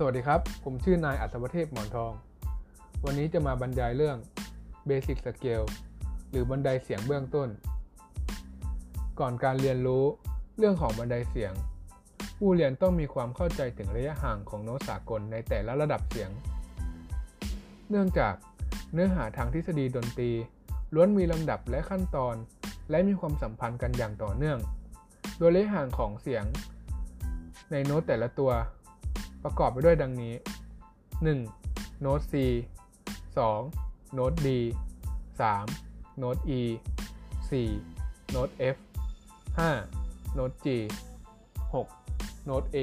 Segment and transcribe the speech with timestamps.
[0.00, 2.12] สวัสดีครับ ผมชื่อนายอัศวเทพหมอนทอง
[3.04, 4.16] วันนี้จะมาบรรยายเรื่อง
[4.88, 5.66] Basic Scale
[6.30, 7.48] หรือบันไดเสียงเบื้องต้น
[9.20, 10.04] ก่อนการเรียนรู้
[10.58, 11.52] เรื่องของบันไดเสียง
[12.38, 16.30] ผู้เรียนต้องมีความเข้าใจถึงระยะห่างของโน้ตสากลในแต่ละระดับเสียง
[17.90, 18.34] เนื่องจาก
[18.92, 20.30] เนื้อหาทางทฤษฎีดนตรี
[20.94, 22.34] ล้วนมีลำดับและขั้นตอน
[22.90, 24.58] และมีความสัมพันธ์กันอย่างต่อเนื่อง
[25.38, 26.44] โดยระยะห่างของเสียง
[27.70, 28.52] ในโน้ตแต่ละตัว
[29.44, 30.34] ประกอบไปด้วยดังนี้
[31.38, 32.00] 1.
[32.00, 32.34] โน้ต C
[33.44, 34.14] 2.
[34.14, 34.48] โน้ต D
[35.40, 36.18] 3.
[36.18, 36.62] โน้ต E
[37.50, 38.30] 4.
[38.30, 38.76] โน้ต F
[39.56, 40.34] 5.
[40.34, 40.66] โน้ต G
[41.74, 42.46] 6.
[42.46, 42.78] โน้ต A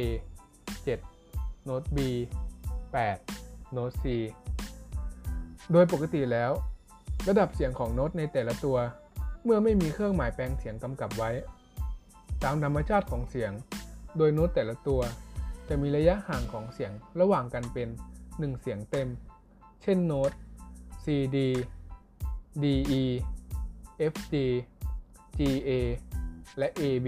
[0.86, 1.66] 7.
[1.66, 1.98] โน้ต B
[2.85, 3.74] 8.
[3.74, 4.05] โน้ต C
[5.72, 6.52] โดยปกติแล้ว
[7.27, 8.77] ระดับเสียงของโน้ตในแต่ละตัว
[9.44, 11.32] เมื่อไม่มีเครื่องหมายแปลงเสียงกำกับไว้
[12.44, 13.52] ตามธรรมชาติของเสียง
[14.18, 15.02] โดยโน้ตแต่ละตัว
[15.70, 17.90] จะมีระยะห่างของเสียงระหว่างกันเป็น
[18.26, 19.08] 1 เสียงเต็ม
[19.84, 20.32] เช่นโน้ต
[21.04, 21.38] C D
[22.63, 22.66] D
[23.02, 23.04] E
[24.12, 24.36] F G
[25.38, 25.70] G A
[26.58, 27.08] และ A B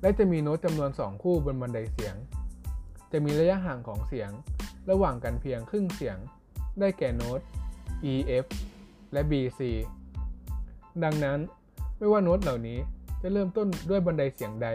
[0.00, 2.16] และจะมีโน้ตจำนวน 2 คู่บนบันไดเสียง
[3.12, 4.30] จะมีระยะห่างของเสียง
[4.90, 6.18] ระหว่างกันเพียงครึ่งเสียง
[6.80, 7.40] ได้แก่โน้ต
[8.12, 8.46] E F
[9.12, 9.60] และ B C
[11.04, 11.38] ดังนั้น
[11.96, 12.78] ไม่ว่าโน้ตเหล่านี้
[13.22, 14.68] จะเริ่มต้นด้วยบันไดเสียงใด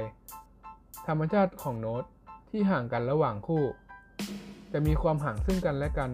[1.07, 2.03] ธรรมชาติของโน้ต
[2.49, 3.63] ที่ห่างกันระหว่างคู่
[4.71, 6.09] จะมีความห่างซึ่งกันและกัน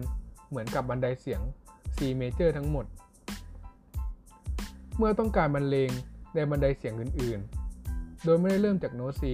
[0.48, 1.40] เหมือนกับบันไดเสียง
[1.96, 2.86] C major ทั้งหมด
[4.96, 5.90] เมื่อต้องการบรรเลง
[6.34, 7.40] ในบันไดเสียงอื่น
[7.82, 9.24] ๆ โดยไม่ได้เริ่มจากโน้ต C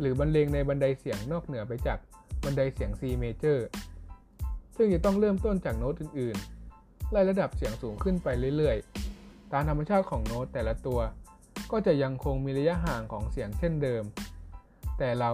[0.00, 1.98] หรือบรรเลงในบันไดเสียงนอกเหนือไปจาก
[2.44, 3.58] บันไดเสียง C major
[4.76, 6.36] ซึ่งจะต้องเริ่มต้นจากโน้ตอื่น
[6.74, 8.76] ๆ ไล่ระดับเสียงสูงขึ้นไปเรื่อย
[9.14, 11.00] ๆ ตามธรรมชาติของโน้ตแต่ละตัว
[11.72, 14.02] ก็จะยังคงมีระยะห่างของเสียงเช่นเดิม
[15.00, 15.32] แต่เรา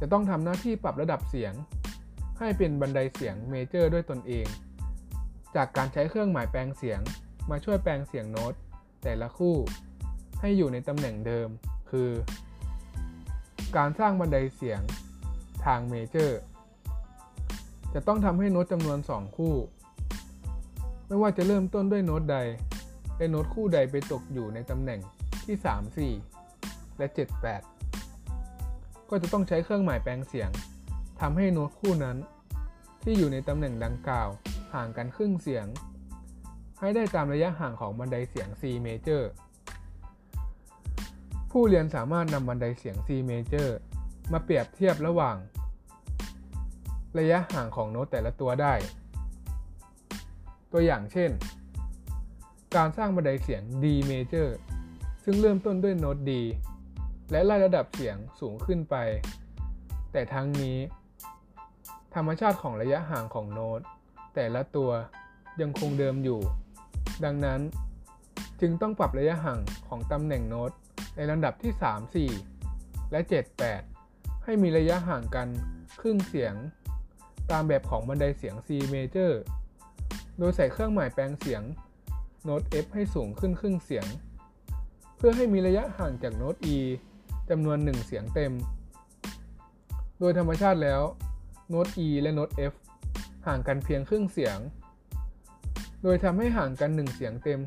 [0.00, 1.52] จะต้องทำหน้าที่ปรับระดับเสียง
[2.38, 4.46] ให้เป็นบันไดเสียงเมเจอร์ด้วยตนเอง
[5.56, 7.00] จากการใช้เครื่องหมายแปลงเสียง
[7.50, 8.54] มาช่วยแปลงเสียงโน้ต
[9.02, 9.56] แต่ละคู่
[10.40, 11.48] ให้อยู่ในตำแหน่งเดิม
[11.90, 12.10] คือ
[13.76, 14.80] การสร้างบันไดเสียง
[15.64, 16.38] ทางเมเจอร์
[17.94, 19.54] จะต้องทำให้โน้ตจำนวน 2 คู่
[21.06, 22.38] ไม่ว่าจะเริ่มต้นด้วยโน้ตใด
[23.16, 25.00] และโน้ตคู่ใดไปตกอยู่ในตำแหน่ง
[25.44, 27.85] ที่ 3 4 และ 7 8
[29.10, 30.50] ก็จะต้องใช้เครื่องหมายแปลงเสียง
[31.20, 32.16] ทำให้โน้ตคู่นั้น
[33.02, 34.28] ที่อยู่ในตำแหน่งดังกล่าว
[34.74, 35.66] ห่างกันครึ่งเสียง
[36.80, 39.22] ให้ได้ตามระยะห่างของบันไดเสียง C major
[41.50, 43.68] ผู้เรียนสามารถนำบันไดเสียง C major
[44.32, 45.36] มาเปรียบเทียบระหว่าง
[47.18, 48.74] ระยะห่างของโน้ตแต่ละตัวได้
[50.72, 51.30] ตัวอย่างเช่น
[52.76, 54.48] การสร้างบันไดเสียง D major
[55.24, 56.30] ซึ่งเริ่มต้นด้วยโน้ต D
[57.30, 58.96] และไล่ระดับเสียงสูงขึ้นไป
[60.12, 60.78] แต่ทั้งนี้
[62.14, 63.80] ธรรมชาติของระยะห่างของโน้ต
[64.34, 64.90] แต่ละตัว
[65.60, 66.40] ยังคงเดิมอยู่
[67.24, 67.60] ดังนั้น
[68.60, 70.70] จึงต้องปรับระยะห่างของตำแหน่งโน้ต
[71.16, 71.72] ในลำดับที่
[72.22, 75.48] 3 4 และ 7 8 ให้มีระยะห่างกัน
[76.00, 76.54] ครึ่งเสียง
[77.50, 79.32] ตามแบบของบันไดเสียง C major
[80.38, 81.62] โดยใส่เครื่องหมายแปลงเสียง
[82.44, 84.06] โน้ต F ให้สูงขึ้นครึ่งเสียง
[85.16, 86.78] เพื่อให้มีระยะห่างจากโน้ต E
[87.50, 88.52] จำนวน 1 เสียงเต็ม
[90.18, 91.02] โดยธรรมชาติแล้ว
[91.68, 92.74] โน้ต E และโน้ต F
[93.46, 94.58] ห่างกันเพียงครึ่งเสียง
[96.02, 97.60] โดยทำให้ห่างกัน 1 เสียงเต็ม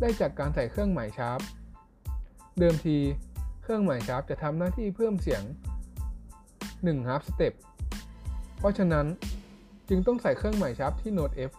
[0.00, 1.40] ได้จากการใส่เครื่องหมายชาร์ป
[2.58, 2.96] เดิมที
[3.62, 5.42] เครื่องหมายชาร์ปจะทำหน้าที่เพิ่มเสียง
[6.24, 7.54] 1 half step
[8.58, 9.06] เพราะฉะนั้น
[9.88, 11.52] จึงต้องใส่เครื่องหมายชาร์ปที่โน้ต F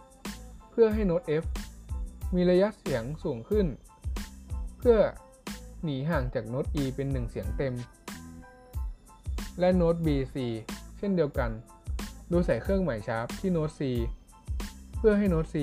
[0.70, 1.44] เพื่อให้โน้ต F
[2.34, 3.66] มีระยะเสียงสูงขึ้น
[4.78, 4.98] เพื่อ
[5.84, 7.74] หนีห่างจากโน้ต E เป็น 1 เสียงเต็ม
[9.60, 10.36] และโน้ต B C
[10.98, 11.50] เช่นเดียวกัน
[12.28, 13.80] โดยใส่เครื่องหมายชาร์ปที่โน้ต C
[14.96, 15.56] เพื่อให้โน้ต C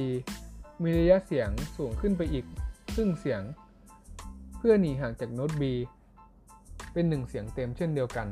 [0.81, 2.45] มีระยะเสียงสูงขึ้นไปอีก
[2.93, 3.41] ครึ่งเสียง
[4.57, 5.63] เพื่อหนีห่างจากโน้ต B
[6.93, 8.27] เป็น 1 เสียงเต็มเช่นเดียวกัน